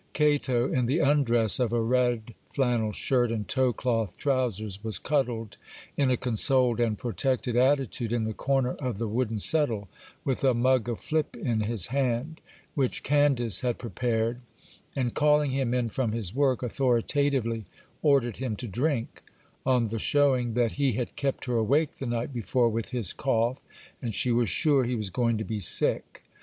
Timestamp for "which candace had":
12.73-13.77